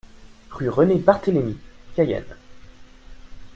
Rue 0.49 0.67
René 0.69 0.97
Barthélémi, 0.97 1.55
Cayenne 1.95 2.35